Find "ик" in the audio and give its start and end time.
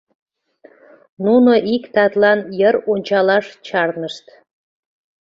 1.73-1.83